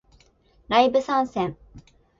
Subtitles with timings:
[0.67, 1.55] ライブ参戦